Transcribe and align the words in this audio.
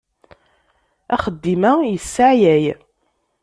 Axeddim-a 1.13 1.71
yesseɛyay. 1.93 2.65